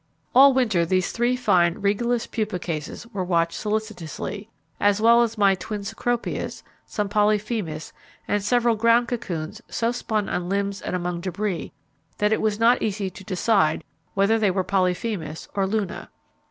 [0.33, 5.53] All winter these three fine Regalis pupa cases were watched solicitously, as well as my
[5.53, 7.93] twin Cecropias, some Polyphemus,
[8.27, 11.71] and several ground cocoons so spun on limbs and among debris
[12.17, 13.83] that it was not easy to decide
[14.15, 16.09] whether they were Polyphemus or Luna.